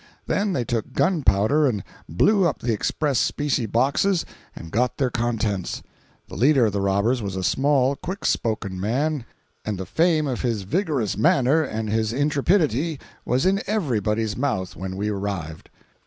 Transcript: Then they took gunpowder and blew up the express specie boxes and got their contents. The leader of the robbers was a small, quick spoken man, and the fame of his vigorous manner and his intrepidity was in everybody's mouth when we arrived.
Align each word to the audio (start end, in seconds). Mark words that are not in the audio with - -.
Then 0.25 0.53
they 0.53 0.65
took 0.65 0.93
gunpowder 0.93 1.67
and 1.67 1.83
blew 2.09 2.43
up 2.47 2.57
the 2.57 2.73
express 2.73 3.19
specie 3.19 3.67
boxes 3.67 4.25
and 4.55 4.71
got 4.71 4.97
their 4.97 5.11
contents. 5.11 5.83
The 6.27 6.33
leader 6.35 6.65
of 6.65 6.73
the 6.73 6.81
robbers 6.81 7.21
was 7.21 7.35
a 7.35 7.43
small, 7.43 7.95
quick 7.95 8.25
spoken 8.25 8.79
man, 8.79 9.25
and 9.63 9.77
the 9.77 9.85
fame 9.85 10.25
of 10.25 10.41
his 10.41 10.63
vigorous 10.63 11.15
manner 11.15 11.61
and 11.61 11.87
his 11.87 12.13
intrepidity 12.13 12.99
was 13.25 13.45
in 13.45 13.61
everybody's 13.67 14.35
mouth 14.35 14.75
when 14.75 14.97
we 14.97 15.09
arrived. 15.09 15.69